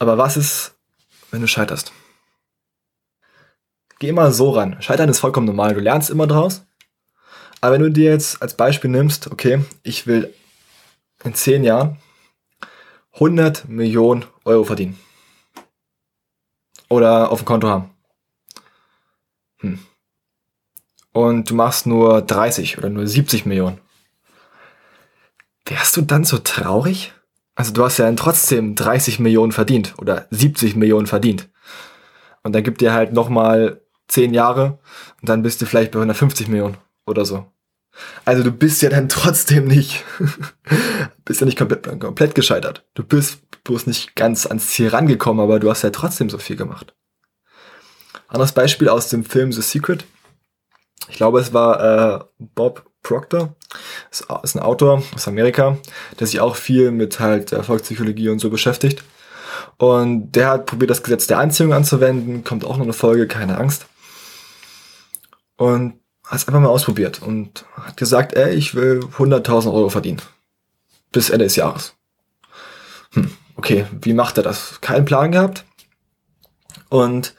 Aber 0.00 0.18
was 0.18 0.36
ist, 0.36 0.74
wenn 1.30 1.40
du 1.40 1.46
scheiterst? 1.46 1.92
Geh 4.00 4.08
immer 4.08 4.32
so 4.32 4.50
ran. 4.50 4.82
Scheitern 4.82 5.10
ist 5.10 5.20
vollkommen 5.20 5.46
normal. 5.46 5.74
Du 5.74 5.80
lernst 5.80 6.10
immer 6.10 6.26
draus. 6.26 6.64
Aber 7.60 7.74
wenn 7.74 7.82
du 7.82 7.90
dir 7.92 8.10
jetzt 8.10 8.42
als 8.42 8.56
Beispiel 8.56 8.90
nimmst, 8.90 9.30
okay, 9.30 9.64
ich 9.84 10.08
will 10.08 10.34
in 11.22 11.36
10 11.36 11.62
Jahren 11.62 11.98
100 13.14 13.68
Millionen 13.68 14.24
Euro 14.44 14.64
verdienen. 14.64 14.98
Oder 16.88 17.30
auf 17.30 17.40
dem 17.40 17.46
Konto 17.46 17.68
haben. 17.68 17.90
Hm. 19.62 19.78
und 21.12 21.50
du 21.50 21.54
machst 21.54 21.86
nur 21.86 22.20
30 22.20 22.78
oder 22.78 22.88
nur 22.88 23.06
70 23.06 23.46
Millionen. 23.46 23.78
Wärst 25.66 25.96
du 25.96 26.02
dann 26.02 26.24
so 26.24 26.38
traurig? 26.38 27.12
Also 27.54 27.72
du 27.72 27.84
hast 27.84 27.98
ja 27.98 28.06
dann 28.06 28.16
trotzdem 28.16 28.74
30 28.74 29.20
Millionen 29.20 29.52
verdient 29.52 29.94
oder 29.98 30.26
70 30.30 30.74
Millionen 30.74 31.06
verdient. 31.06 31.48
Und 32.42 32.54
dann 32.54 32.64
gibt 32.64 32.80
dir 32.80 32.92
halt 32.92 33.12
nochmal 33.12 33.82
10 34.08 34.34
Jahre 34.34 34.80
und 35.20 35.28
dann 35.28 35.42
bist 35.42 35.62
du 35.62 35.66
vielleicht 35.66 35.92
bei 35.92 35.98
150 35.98 36.48
Millionen 36.48 36.76
oder 37.06 37.24
so. 37.24 37.46
Also 38.24 38.42
du 38.42 38.50
bist 38.50 38.82
ja 38.82 38.90
dann 38.90 39.08
trotzdem 39.08 39.66
nicht, 39.66 40.04
bist 41.24 41.40
ja 41.40 41.46
nicht 41.46 41.58
komplett, 41.58 41.84
komplett 42.00 42.34
gescheitert. 42.34 42.84
Du 42.94 43.04
bist 43.04 43.40
bloß 43.64 43.86
nicht 43.86 44.16
ganz 44.16 44.46
ans 44.46 44.68
Ziel 44.68 44.88
rangekommen, 44.88 45.42
aber 45.42 45.60
du 45.60 45.70
hast 45.70 45.82
ja 45.82 45.90
trotzdem 45.90 46.30
so 46.30 46.38
viel 46.38 46.56
gemacht. 46.56 46.94
Anderes 48.28 48.52
Beispiel 48.52 48.88
aus 48.88 49.08
dem 49.08 49.24
Film 49.24 49.52
The 49.52 49.62
Secret. 49.62 50.04
Ich 51.08 51.16
glaube, 51.16 51.40
es 51.40 51.52
war 51.52 52.20
äh, 52.20 52.24
Bob 52.38 52.90
Proctor, 53.02 53.56
ist, 54.10 54.30
ein 54.30 54.60
Autor 54.60 55.02
aus 55.14 55.26
Amerika, 55.26 55.76
der 56.18 56.26
sich 56.26 56.40
auch 56.40 56.56
viel 56.56 56.92
mit 56.92 57.20
halt 57.20 57.52
Erfolgspsychologie 57.52 58.28
und 58.28 58.38
so 58.38 58.48
beschäftigt. 58.48 59.02
Und 59.76 60.32
der 60.32 60.50
hat 60.50 60.66
probiert, 60.66 60.90
das 60.90 61.02
Gesetz 61.02 61.26
der 61.26 61.38
Anziehung 61.38 61.72
anzuwenden, 61.72 62.44
kommt 62.44 62.64
auch 62.64 62.76
noch 62.76 62.84
eine 62.84 62.92
Folge, 62.92 63.26
keine 63.26 63.58
Angst. 63.58 63.86
Und 65.56 66.01
hat 66.32 66.38
es 66.38 66.48
einfach 66.48 66.62
mal 66.62 66.68
ausprobiert 66.68 67.20
und 67.20 67.66
hat 67.74 67.98
gesagt, 67.98 68.32
ey, 68.32 68.54
ich 68.54 68.74
will 68.74 69.00
100.000 69.18 69.70
Euro 69.70 69.90
verdienen. 69.90 70.22
Bis 71.12 71.28
Ende 71.28 71.44
des 71.44 71.56
Jahres. 71.56 71.94
Hm, 73.12 73.30
okay, 73.56 73.84
wie 74.00 74.14
macht 74.14 74.38
er 74.38 74.42
das? 74.42 74.80
Keinen 74.80 75.04
Plan 75.04 75.30
gehabt. 75.30 75.66
Und 76.88 77.34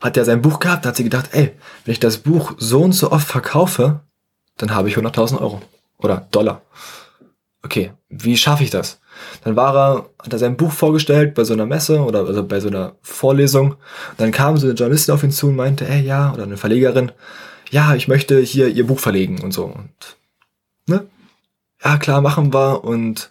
hat 0.00 0.16
er 0.16 0.24
sein 0.24 0.42
Buch 0.42 0.60
gehabt, 0.60 0.86
hat 0.86 0.94
sie 0.94 1.02
gedacht, 1.02 1.30
ey, 1.32 1.56
wenn 1.84 1.92
ich 1.92 1.98
das 1.98 2.18
Buch 2.18 2.52
so 2.56 2.82
und 2.82 2.92
so 2.92 3.10
oft 3.10 3.26
verkaufe, 3.26 3.98
dann 4.58 4.72
habe 4.76 4.88
ich 4.88 4.96
100.000 4.96 5.40
Euro 5.40 5.60
oder 5.98 6.28
Dollar. 6.30 6.62
Okay, 7.64 7.92
wie 8.08 8.36
schaffe 8.36 8.62
ich 8.62 8.70
das? 8.70 9.00
Dann 9.42 9.56
war 9.56 9.74
er, 9.74 10.10
hat 10.22 10.32
er 10.32 10.38
sein 10.38 10.56
Buch 10.56 10.70
vorgestellt 10.70 11.34
bei 11.34 11.42
so 11.42 11.52
einer 11.52 11.66
Messe 11.66 12.00
oder 12.00 12.20
also 12.26 12.44
bei 12.44 12.60
so 12.60 12.68
einer 12.68 12.94
Vorlesung. 13.02 13.74
Dann 14.18 14.30
kam 14.30 14.56
so 14.56 14.68
eine 14.68 14.76
Journalistin 14.76 15.14
auf 15.14 15.24
ihn 15.24 15.32
zu 15.32 15.48
und 15.48 15.56
meinte, 15.56 15.88
ey, 15.88 16.00
ja, 16.00 16.32
oder 16.32 16.44
eine 16.44 16.56
Verlegerin, 16.56 17.10
ja, 17.70 17.94
ich 17.94 18.08
möchte 18.08 18.40
hier 18.40 18.68
ihr 18.68 18.86
Buch 18.86 18.98
verlegen 18.98 19.40
und 19.40 19.52
so. 19.52 19.64
Und, 19.64 20.16
ne? 20.86 21.06
Ja, 21.82 21.96
klar, 21.96 22.20
machen 22.20 22.52
wir 22.52 22.84
und 22.84 23.30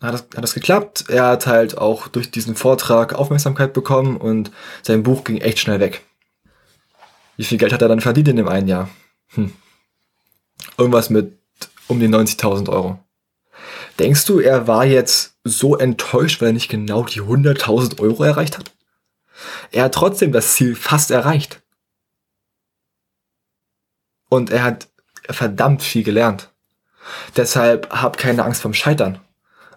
hat 0.00 0.14
das, 0.14 0.22
hat 0.34 0.42
das 0.42 0.54
geklappt. 0.54 1.04
Er 1.08 1.26
hat 1.26 1.46
halt 1.46 1.78
auch 1.78 2.08
durch 2.08 2.30
diesen 2.30 2.56
Vortrag 2.56 3.14
Aufmerksamkeit 3.14 3.72
bekommen 3.72 4.16
und 4.16 4.50
sein 4.82 5.02
Buch 5.02 5.24
ging 5.24 5.38
echt 5.38 5.60
schnell 5.60 5.80
weg. 5.80 6.04
Wie 7.36 7.44
viel 7.44 7.58
Geld 7.58 7.72
hat 7.72 7.82
er 7.82 7.88
dann 7.88 8.00
verdient 8.00 8.28
in 8.28 8.36
dem 8.36 8.48
einen 8.48 8.68
Jahr? 8.68 8.90
Hm. 9.28 9.52
Irgendwas 10.76 11.08
mit 11.08 11.38
um 11.86 12.00
die 12.00 12.08
90.000 12.08 12.68
Euro. 12.68 12.98
Denkst 13.98 14.24
du, 14.26 14.40
er 14.40 14.66
war 14.66 14.84
jetzt 14.84 15.34
so 15.44 15.76
enttäuscht, 15.76 16.40
weil 16.40 16.48
er 16.48 16.54
nicht 16.54 16.70
genau 16.70 17.04
die 17.04 17.22
100.000 17.22 18.00
Euro 18.00 18.24
erreicht 18.24 18.58
hat? 18.58 18.72
Er 19.72 19.84
hat 19.84 19.94
trotzdem 19.94 20.32
das 20.32 20.54
Ziel 20.54 20.74
fast 20.74 21.10
erreicht. 21.10 21.62
Und 24.30 24.50
er 24.50 24.64
hat 24.64 24.88
verdammt 25.28 25.82
viel 25.82 26.02
gelernt. 26.02 26.50
Deshalb 27.36 27.90
hab 27.90 28.16
keine 28.16 28.44
Angst 28.44 28.62
vom 28.62 28.72
Scheitern 28.72 29.20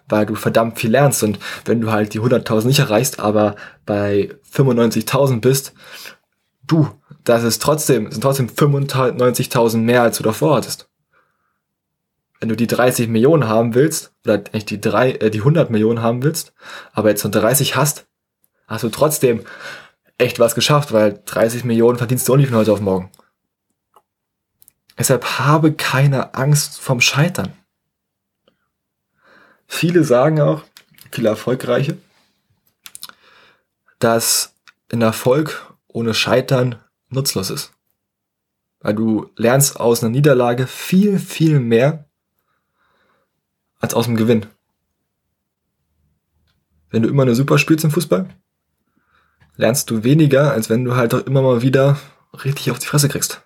weil 0.08 0.26
du 0.26 0.34
verdammt 0.34 0.78
viel 0.78 0.90
lernst. 0.90 1.22
Und 1.22 1.38
wenn 1.64 1.80
du 1.80 1.90
halt 1.90 2.14
die 2.14 2.20
100.000 2.20 2.66
nicht 2.66 2.78
erreichst, 2.78 3.20
aber 3.20 3.56
bei 3.86 4.30
95.000 4.52 5.40
bist, 5.40 5.72
du, 6.66 6.90
das 7.24 7.44
ist 7.44 7.62
trotzdem, 7.62 8.10
sind 8.10 8.22
trotzdem 8.22 8.48
95.000 8.48 9.78
mehr, 9.78 10.02
als 10.02 10.18
du 10.18 10.22
davor 10.22 10.56
hattest. 10.56 10.88
Wenn 12.40 12.48
du 12.48 12.56
die 12.56 12.66
30 12.66 13.08
Millionen 13.08 13.48
haben 13.48 13.74
willst, 13.74 14.12
oder 14.24 14.34
eigentlich 14.34 14.66
die, 14.66 14.80
drei, 14.80 15.12
äh, 15.12 15.30
die 15.30 15.38
100 15.38 15.70
Millionen 15.70 16.02
haben 16.02 16.22
willst, 16.22 16.52
aber 16.92 17.08
jetzt 17.08 17.24
nur 17.24 17.30
30 17.30 17.76
hast, 17.76 18.06
hast 18.66 18.84
du 18.84 18.90
trotzdem 18.90 19.44
echt 20.18 20.38
was 20.38 20.54
geschafft, 20.54 20.92
weil 20.92 21.22
30 21.24 21.64
Millionen 21.64 21.98
verdienst 21.98 22.28
du 22.28 22.34
auch 22.34 22.36
nicht 22.36 22.50
von 22.50 22.58
heute 22.58 22.72
auf 22.72 22.80
morgen. 22.80 23.10
Deshalb 24.96 25.24
habe 25.38 25.72
keine 25.72 26.34
Angst 26.34 26.78
vom 26.78 27.00
Scheitern. 27.00 27.52
Viele 29.66 30.04
sagen 30.04 30.40
auch, 30.40 30.62
viele 31.10 31.28
Erfolgreiche, 31.28 31.98
dass 33.98 34.54
ein 34.92 35.02
Erfolg 35.02 35.74
ohne 35.88 36.14
Scheitern 36.14 36.76
nutzlos 37.08 37.50
ist. 37.50 37.72
Weil 38.80 38.94
du 38.94 39.30
lernst 39.36 39.80
aus 39.80 40.02
einer 40.02 40.10
Niederlage 40.10 40.66
viel, 40.66 41.18
viel 41.18 41.58
mehr 41.58 42.08
als 43.80 43.94
aus 43.94 44.06
dem 44.06 44.16
Gewinn. 44.16 44.46
Wenn 46.90 47.02
du 47.02 47.08
immer 47.08 47.22
eine 47.22 47.34
Super 47.34 47.58
spielst 47.58 47.84
im 47.84 47.90
Fußball, 47.90 48.28
lernst 49.56 49.90
du 49.90 50.04
weniger, 50.04 50.52
als 50.52 50.70
wenn 50.70 50.84
du 50.84 50.96
halt 50.96 51.14
auch 51.14 51.26
immer 51.26 51.42
mal 51.42 51.62
wieder 51.62 51.98
richtig 52.44 52.70
auf 52.70 52.78
die 52.78 52.86
Fresse 52.86 53.08
kriegst. 53.08 53.43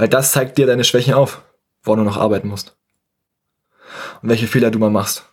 Weil 0.00 0.08
das 0.08 0.32
zeigt 0.32 0.56
dir 0.56 0.66
deine 0.66 0.84
Schwächen 0.84 1.12
auf, 1.12 1.42
wo 1.82 1.94
du 1.94 2.02
noch 2.02 2.16
arbeiten 2.16 2.48
musst 2.48 2.74
und 4.22 4.30
welche 4.30 4.46
Fehler 4.46 4.70
du 4.70 4.78
mal 4.78 4.88
machst. 4.88 5.26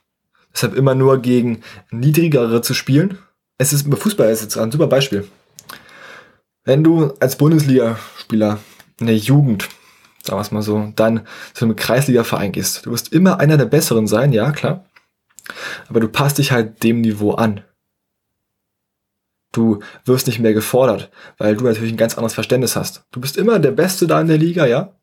Deshalb 0.53 0.75
immer 0.75 0.93
nur 0.93 1.21
gegen 1.21 1.63
niedrigere 1.89 2.61
zu 2.61 2.73
spielen. 2.73 3.17
Es 3.57 3.71
ist, 3.71 3.87
Fußball 3.87 4.29
ist 4.29 4.41
jetzt 4.41 4.57
ein 4.57 4.69
super 4.69 4.87
Beispiel. 4.87 5.25
Wenn 6.65 6.83
du 6.83 7.13
als 7.21 7.37
Bundesligaspieler 7.37 8.59
in 8.99 9.07
der 9.07 9.15
Jugend, 9.15 9.69
sagen 10.21 10.37
wir 10.37 10.41
es 10.41 10.51
mal 10.51 10.61
so, 10.61 10.91
dann 10.97 11.25
zu 11.53 11.63
einem 11.63 11.77
Kreisligaverein 11.77 12.51
gehst, 12.51 12.85
du 12.85 12.91
wirst 12.91 13.13
immer 13.13 13.39
einer 13.39 13.55
der 13.55 13.67
Besseren 13.67 14.05
sein, 14.05 14.33
ja, 14.33 14.51
klar. 14.51 14.83
Aber 15.87 16.01
du 16.01 16.09
passt 16.09 16.39
dich 16.39 16.51
halt 16.51 16.83
dem 16.83 16.99
Niveau 16.99 17.35
an. 17.35 17.63
Du 19.57 19.79
wirst 20.05 20.27
nicht 20.27 20.39
mehr 20.39 20.53
gefordert, 20.53 21.09
weil 21.37 21.55
du 21.55 21.65
natürlich 21.65 21.93
ein 21.93 21.97
ganz 21.97 22.15
anderes 22.15 22.33
Verständnis 22.33 22.75
hast. 22.75 23.05
Du 23.11 23.19
bist 23.19 23.37
immer 23.37 23.59
der 23.59 23.71
Beste 23.71 24.07
da 24.07 24.21
in 24.21 24.27
der 24.27 24.37
Liga, 24.37 24.65
ja 24.65 24.97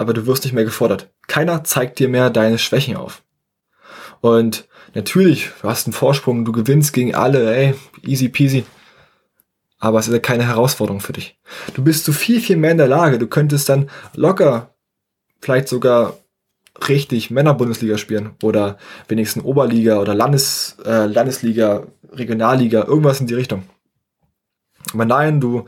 aber 0.00 0.14
du 0.14 0.26
wirst 0.26 0.44
nicht 0.44 0.54
mehr 0.54 0.64
gefordert. 0.64 1.10
Keiner 1.28 1.62
zeigt 1.62 1.98
dir 1.98 2.08
mehr 2.08 2.30
deine 2.30 2.58
Schwächen 2.58 2.96
auf. 2.96 3.22
Und 4.22 4.66
natürlich, 4.94 5.50
du 5.60 5.68
hast 5.68 5.86
einen 5.86 5.92
Vorsprung, 5.92 6.46
du 6.46 6.52
gewinnst 6.52 6.94
gegen 6.94 7.14
alle, 7.14 7.54
ey, 7.54 7.74
easy 8.02 8.30
peasy. 8.30 8.64
Aber 9.78 9.98
es 9.98 10.08
ist 10.08 10.14
ja 10.14 10.18
keine 10.18 10.46
Herausforderung 10.46 11.00
für 11.00 11.12
dich. 11.12 11.38
Du 11.74 11.84
bist 11.84 12.06
so 12.06 12.12
viel, 12.12 12.40
viel 12.40 12.56
mehr 12.56 12.70
in 12.70 12.78
der 12.78 12.88
Lage. 12.88 13.18
Du 13.18 13.26
könntest 13.26 13.68
dann 13.68 13.90
locker, 14.14 14.74
vielleicht 15.42 15.68
sogar 15.68 16.16
richtig 16.88 17.30
Männerbundesliga 17.30 17.98
spielen 17.98 18.32
oder 18.42 18.78
wenigstens 19.08 19.44
Oberliga 19.44 19.98
oder 20.00 20.14
Landes, 20.14 20.76
äh, 20.84 21.06
Landesliga, 21.06 21.86
Regionalliga, 22.12 22.84
irgendwas 22.84 23.20
in 23.20 23.26
die 23.26 23.34
Richtung. 23.34 23.64
Aber 24.92 25.04
nein, 25.04 25.40
du 25.40 25.66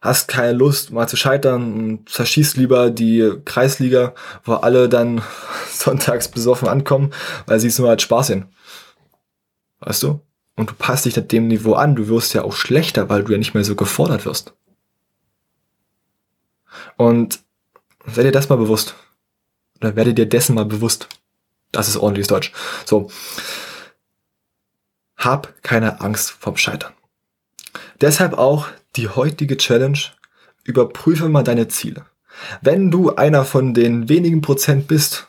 hast 0.00 0.26
keine 0.26 0.52
Lust 0.52 0.90
mal 0.90 1.08
zu 1.08 1.16
scheitern 1.16 1.72
und 1.72 2.08
zerschießt 2.08 2.56
lieber 2.56 2.90
die 2.90 3.32
Kreisliga, 3.44 4.14
wo 4.44 4.54
alle 4.54 4.88
dann 4.88 5.22
sonntags 5.70 6.28
besoffen 6.28 6.68
ankommen, 6.68 7.12
weil 7.46 7.60
sie 7.60 7.68
es 7.68 7.78
nur 7.78 7.88
als 7.88 8.02
Spaß 8.02 8.26
sehen. 8.28 8.46
Weißt 9.80 10.02
du? 10.02 10.20
Und 10.56 10.70
du 10.70 10.74
passt 10.74 11.06
dich 11.06 11.14
dem 11.14 11.48
Niveau 11.48 11.74
an, 11.74 11.94
du 11.96 12.08
wirst 12.08 12.34
ja 12.34 12.42
auch 12.42 12.52
schlechter, 12.52 13.08
weil 13.08 13.24
du 13.24 13.32
ja 13.32 13.38
nicht 13.38 13.54
mehr 13.54 13.64
so 13.64 13.74
gefordert 13.74 14.26
wirst. 14.26 14.54
Und 16.96 17.40
sei 18.06 18.24
dir 18.24 18.32
das 18.32 18.48
mal 18.48 18.56
bewusst. 18.56 18.94
Oder 19.82 19.96
werde 19.96 20.14
dir 20.14 20.26
dessen 20.26 20.54
mal 20.54 20.64
bewusst. 20.64 21.08
Das 21.72 21.88
ist 21.88 21.96
ordentliches 21.96 22.28
Deutsch. 22.28 22.52
So. 22.84 23.10
Hab 25.16 25.60
keine 25.62 26.00
Angst 26.00 26.30
vom 26.30 26.56
Scheitern. 26.56 26.92
Deshalb 28.00 28.34
auch 28.34 28.68
die 28.94 29.08
heutige 29.08 29.56
Challenge, 29.56 29.98
überprüfe 30.62 31.28
mal 31.28 31.42
deine 31.42 31.66
Ziele. 31.66 32.06
Wenn 32.60 32.92
du 32.92 33.16
einer 33.16 33.44
von 33.44 33.74
den 33.74 34.08
wenigen 34.08 34.40
Prozent 34.40 34.86
bist, 34.86 35.26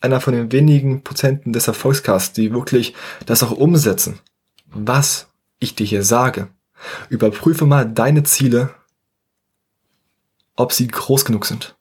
einer 0.00 0.20
von 0.20 0.34
den 0.34 0.52
wenigen 0.52 1.02
Prozenten 1.02 1.52
des 1.52 1.66
Erfolgscasts, 1.66 2.32
die 2.32 2.52
wirklich 2.52 2.94
das 3.26 3.42
auch 3.42 3.50
umsetzen, 3.50 4.20
was 4.66 5.26
ich 5.58 5.74
dir 5.74 5.86
hier 5.86 6.04
sage, 6.04 6.48
überprüfe 7.08 7.66
mal 7.66 7.90
deine 7.90 8.22
Ziele, 8.22 8.72
ob 10.54 10.72
sie 10.72 10.86
groß 10.86 11.24
genug 11.24 11.46
sind. 11.46 11.74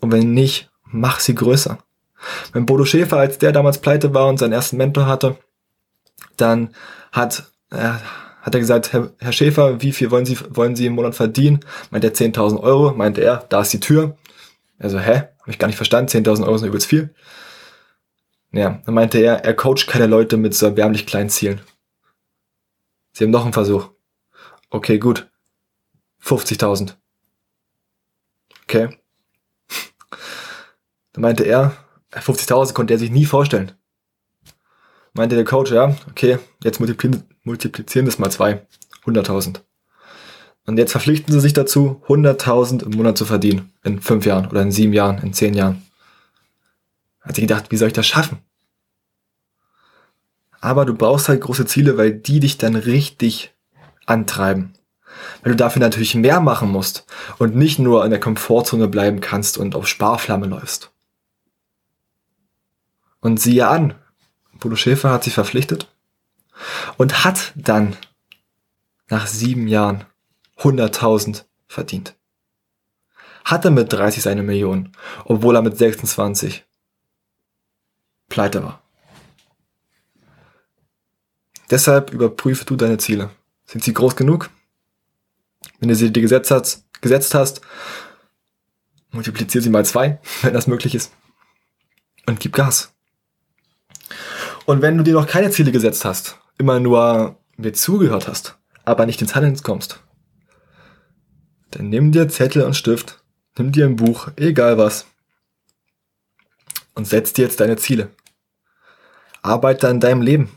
Und 0.00 0.12
wenn 0.12 0.34
nicht, 0.34 0.70
mach 0.86 1.20
sie 1.20 1.34
größer. 1.34 1.78
Wenn 2.52 2.66
Bodo 2.66 2.84
Schäfer, 2.84 3.18
als 3.18 3.38
der 3.38 3.52
damals 3.52 3.78
pleite 3.78 4.14
war 4.14 4.28
und 4.28 4.38
seinen 4.38 4.52
ersten 4.52 4.76
Mentor 4.76 5.06
hatte, 5.06 5.36
dann 6.36 6.74
hat, 7.12 7.50
äh, 7.70 7.92
hat 8.42 8.54
er 8.54 8.60
gesagt, 8.60 8.92
Herr, 8.92 9.12
Herr 9.18 9.32
Schäfer, 9.32 9.82
wie 9.82 9.92
viel 9.92 10.10
wollen 10.10 10.26
Sie, 10.26 10.38
wollen 10.50 10.76
Sie 10.76 10.86
im 10.86 10.94
Monat 10.94 11.14
verdienen? 11.14 11.60
Meint 11.90 12.04
er 12.04 12.14
10.000 12.14 12.60
Euro, 12.60 12.92
meinte 12.92 13.22
er, 13.22 13.44
da 13.48 13.60
ist 13.60 13.72
die 13.72 13.80
Tür. 13.80 14.16
Also, 14.78 14.98
hä? 14.98 15.28
Hab 15.40 15.48
ich 15.48 15.58
gar 15.58 15.66
nicht 15.66 15.76
verstanden, 15.76 16.10
10.000 16.10 16.44
Euro 16.44 16.58
sind 16.58 16.68
übelst 16.68 16.88
viel. 16.88 17.14
Ja, 18.52 18.80
dann 18.84 18.94
meinte 18.94 19.18
er, 19.18 19.44
er 19.44 19.54
coacht 19.54 19.86
keine 19.86 20.06
Leute 20.06 20.36
mit 20.36 20.54
so 20.54 20.66
erbärmlich 20.66 21.06
kleinen 21.06 21.28
Zielen. 21.28 21.60
Sie 23.12 23.24
haben 23.24 23.30
noch 23.30 23.44
einen 23.44 23.52
Versuch. 23.52 23.90
Okay, 24.70 24.98
gut. 24.98 25.30
50.000. 26.22 26.94
okay. 28.62 28.98
Dann 31.16 31.22
meinte 31.22 31.44
er, 31.44 31.74
50.000 32.12 32.74
konnte 32.74 32.92
er 32.92 32.98
sich 32.98 33.10
nie 33.10 33.24
vorstellen. 33.24 33.72
Meinte 35.14 35.34
der 35.34 35.46
Coach, 35.46 35.72
ja, 35.72 35.96
okay, 36.10 36.38
jetzt 36.62 36.78
multiplizieren, 36.78 37.26
multiplizieren 37.42 38.04
das 38.04 38.18
mal 38.18 38.30
zwei. 38.30 38.66
100.000. 39.06 39.60
Und 40.66 40.76
jetzt 40.76 40.90
verpflichten 40.90 41.32
sie 41.32 41.40
sich 41.40 41.54
dazu, 41.54 42.02
100.000 42.06 42.82
im 42.84 42.90
Monat 42.90 43.16
zu 43.16 43.24
verdienen. 43.24 43.72
In 43.82 44.02
fünf 44.02 44.26
Jahren 44.26 44.46
oder 44.46 44.60
in 44.60 44.72
sieben 44.72 44.92
Jahren, 44.92 45.16
in 45.22 45.32
zehn 45.32 45.54
Jahren. 45.54 45.86
Hat 47.22 47.36
sie 47.36 47.40
gedacht, 47.40 47.70
wie 47.70 47.78
soll 47.78 47.88
ich 47.88 47.94
das 47.94 48.06
schaffen? 48.06 48.38
Aber 50.60 50.84
du 50.84 50.92
brauchst 50.94 51.30
halt 51.30 51.40
große 51.40 51.64
Ziele, 51.64 51.96
weil 51.96 52.12
die 52.12 52.40
dich 52.40 52.58
dann 52.58 52.76
richtig 52.76 53.54
antreiben. 54.04 54.74
Weil 55.42 55.52
du 55.52 55.56
dafür 55.56 55.80
natürlich 55.80 56.14
mehr 56.14 56.40
machen 56.40 56.68
musst 56.68 57.06
und 57.38 57.56
nicht 57.56 57.78
nur 57.78 58.04
in 58.04 58.10
der 58.10 58.20
Komfortzone 58.20 58.88
bleiben 58.88 59.20
kannst 59.20 59.56
und 59.56 59.74
auf 59.74 59.88
Sparflamme 59.88 60.46
läufst. 60.46 60.90
Und 63.20 63.40
siehe 63.40 63.68
an, 63.68 63.94
Bodo 64.58 64.76
Schäfer 64.76 65.10
hat 65.10 65.24
sich 65.24 65.34
verpflichtet 65.34 65.92
und 66.96 67.24
hat 67.24 67.52
dann 67.54 67.96
nach 69.08 69.26
sieben 69.26 69.68
Jahren 69.68 70.04
100.000 70.58 71.44
verdient. 71.66 72.14
Hatte 73.44 73.70
mit 73.70 73.92
30 73.92 74.22
seine 74.22 74.42
Million, 74.42 74.92
obwohl 75.24 75.56
er 75.56 75.62
mit 75.62 75.76
26 75.76 76.64
pleite 78.28 78.64
war. 78.64 78.82
Deshalb 81.70 82.12
überprüfe 82.12 82.64
du 82.64 82.76
deine 82.76 82.98
Ziele. 82.98 83.30
Sind 83.66 83.84
sie 83.84 83.92
groß 83.92 84.16
genug? 84.16 84.50
Wenn 85.78 85.88
du 85.88 85.94
sie 85.94 86.12
dir 86.12 86.22
gesetzt 86.22 86.50
hast, 86.50 86.84
gesetzt 87.00 87.34
hast 87.34 87.60
multipliziere 89.16 89.62
sie 89.62 89.70
mal 89.70 89.84
zwei, 89.84 90.20
wenn 90.42 90.54
das 90.54 90.68
möglich 90.68 90.94
ist. 90.94 91.12
Und 92.26 92.38
gib 92.38 92.52
Gas. 92.52 92.92
Und 94.66 94.82
wenn 94.82 94.98
du 94.98 95.04
dir 95.04 95.14
noch 95.14 95.28
keine 95.28 95.50
Ziele 95.50 95.70
gesetzt 95.70 96.04
hast, 96.04 96.38
immer 96.58 96.80
nur 96.80 97.38
mir 97.56 97.72
zugehört 97.72 98.26
hast, 98.26 98.58
aber 98.84 99.06
nicht 99.06 99.22
ins 99.22 99.34
Handeln 99.34 99.56
kommst, 99.62 100.02
dann 101.70 101.88
nimm 101.88 102.10
dir 102.10 102.28
Zettel 102.28 102.62
und 102.62 102.74
Stift, 102.74 103.22
nimm 103.56 103.70
dir 103.70 103.86
ein 103.86 103.96
Buch, 103.96 104.28
egal 104.36 104.76
was, 104.76 105.06
und 106.94 107.06
setz 107.06 107.32
dir 107.32 107.44
jetzt 107.44 107.60
deine 107.60 107.76
Ziele. 107.76 108.10
Arbeite 109.42 109.88
an 109.88 110.00
deinem 110.00 110.22
Leben. 110.22 110.50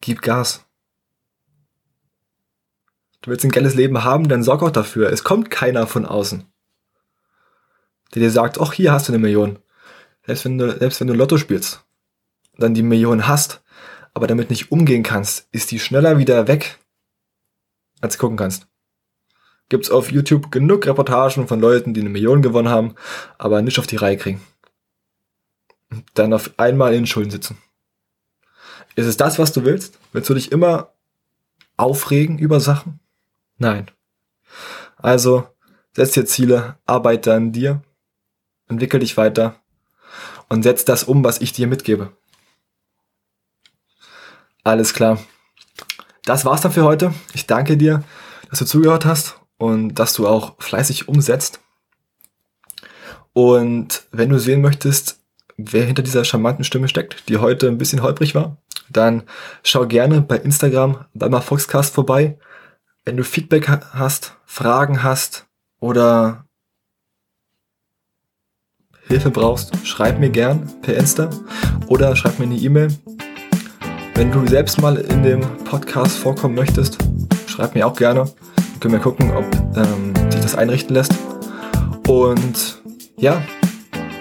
Gib 0.00 0.22
Gas. 0.22 0.64
Du 3.20 3.30
willst 3.30 3.44
ein 3.44 3.50
geiles 3.50 3.74
Leben 3.74 4.04
haben, 4.04 4.28
dann 4.28 4.44
sorg 4.44 4.62
auch 4.62 4.70
dafür. 4.70 5.12
Es 5.12 5.24
kommt 5.24 5.50
keiner 5.50 5.86
von 5.86 6.06
außen, 6.06 6.44
der 8.14 8.22
dir 8.22 8.30
sagt, 8.30 8.60
ach, 8.60 8.72
hier 8.72 8.92
hast 8.92 9.08
du 9.08 9.12
eine 9.12 9.18
Million. 9.18 9.58
Selbst 10.24 10.44
wenn 10.44 10.58
du, 10.58 10.78
selbst 10.78 11.00
wenn 11.00 11.08
du 11.08 11.14
Lotto 11.14 11.36
spielst, 11.36 11.85
dann 12.58 12.74
die 12.74 12.82
Million 12.82 13.26
hast, 13.26 13.62
aber 14.14 14.26
damit 14.26 14.50
nicht 14.50 14.72
umgehen 14.72 15.02
kannst, 15.02 15.48
ist 15.52 15.70
die 15.70 15.78
schneller 15.78 16.18
wieder 16.18 16.48
weg, 16.48 16.78
als 18.00 18.14
du 18.14 18.20
gucken 18.20 18.36
kannst. 18.36 18.66
Gibt's 19.68 19.90
auf 19.90 20.12
YouTube 20.12 20.52
genug 20.52 20.86
Reportagen 20.86 21.48
von 21.48 21.60
Leuten, 21.60 21.92
die 21.92 22.00
eine 22.00 22.10
Million 22.10 22.40
gewonnen 22.40 22.68
haben, 22.68 22.94
aber 23.36 23.62
nicht 23.62 23.78
auf 23.78 23.86
die 23.86 23.96
Reihe 23.96 24.16
kriegen. 24.16 24.40
Und 25.90 26.04
dann 26.14 26.32
auf 26.32 26.50
einmal 26.56 26.92
in 26.92 27.00
den 27.00 27.06
Schulden 27.06 27.30
sitzen. 27.30 27.58
Ist 28.94 29.06
es 29.06 29.16
das, 29.16 29.38
was 29.38 29.52
du 29.52 29.64
willst? 29.64 29.98
Willst 30.12 30.30
du 30.30 30.34
dich 30.34 30.52
immer 30.52 30.92
aufregen 31.76 32.38
über 32.38 32.60
Sachen? 32.60 33.00
Nein. 33.58 33.90
Also, 34.96 35.48
setz 35.92 36.12
dir 36.12 36.24
Ziele, 36.24 36.78
arbeite 36.86 37.34
an 37.34 37.52
dir, 37.52 37.82
entwickel 38.68 39.00
dich 39.00 39.16
weiter 39.16 39.60
und 40.48 40.62
setz 40.62 40.84
das 40.84 41.04
um, 41.04 41.24
was 41.24 41.40
ich 41.40 41.52
dir 41.52 41.66
mitgebe. 41.66 42.12
Alles 44.66 44.94
klar. 44.94 45.20
Das 46.24 46.44
war's 46.44 46.60
dann 46.60 46.72
für 46.72 46.82
heute. 46.82 47.14
Ich 47.34 47.46
danke 47.46 47.76
dir, 47.76 48.02
dass 48.50 48.58
du 48.58 48.64
zugehört 48.64 49.04
hast 49.04 49.38
und 49.58 49.94
dass 49.94 50.12
du 50.12 50.26
auch 50.26 50.60
fleißig 50.60 51.06
umsetzt. 51.06 51.60
Und 53.32 54.08
wenn 54.10 54.28
du 54.28 54.40
sehen 54.40 54.62
möchtest, 54.62 55.20
wer 55.56 55.84
hinter 55.84 56.02
dieser 56.02 56.24
charmanten 56.24 56.64
Stimme 56.64 56.88
steckt, 56.88 57.28
die 57.28 57.36
heute 57.36 57.68
ein 57.68 57.78
bisschen 57.78 58.02
holprig 58.02 58.34
war, 58.34 58.56
dann 58.88 59.22
schau 59.62 59.86
gerne 59.86 60.20
bei 60.20 60.38
Instagram 60.38 61.04
bei 61.14 61.40
Foxcast 61.40 61.94
vorbei. 61.94 62.36
Wenn 63.04 63.16
du 63.16 63.22
Feedback 63.22 63.68
hast, 63.68 64.36
Fragen 64.46 65.04
hast 65.04 65.46
oder 65.78 66.44
Hilfe 69.06 69.30
brauchst, 69.30 69.86
schreib 69.86 70.18
mir 70.18 70.30
gern 70.30 70.68
per 70.82 70.96
Insta 70.96 71.30
oder 71.86 72.16
schreib 72.16 72.40
mir 72.40 72.46
eine 72.46 72.56
E-Mail. 72.56 72.88
Wenn 74.16 74.32
du 74.32 74.46
selbst 74.46 74.80
mal 74.80 74.96
in 74.96 75.22
dem 75.22 75.42
Podcast 75.64 76.16
vorkommen 76.16 76.54
möchtest, 76.54 76.96
schreib 77.46 77.74
mir 77.74 77.86
auch 77.86 77.94
gerne. 77.94 78.24
Dann 78.24 78.80
können 78.80 78.94
wir 78.94 79.00
gucken, 79.00 79.30
ob 79.36 79.44
ähm, 79.76 80.14
sich 80.30 80.40
das 80.40 80.54
einrichten 80.54 80.94
lässt. 80.94 81.12
Und 82.08 82.82
ja, 83.18 83.42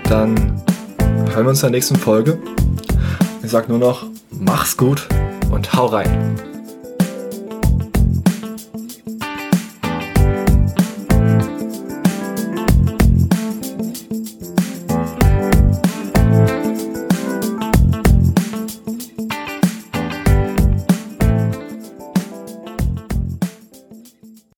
dann 0.10 0.62
hören 1.32 1.46
wir 1.46 1.50
uns 1.52 1.60
in 1.60 1.68
der 1.68 1.78
nächsten 1.78 1.96
Folge. 1.96 2.38
Ich 3.42 3.50
sage 3.50 3.70
nur 3.70 3.80
noch, 3.80 4.06
mach's 4.32 4.76
gut 4.76 5.08
und 5.50 5.74
hau 5.74 5.86
rein. 5.86 6.36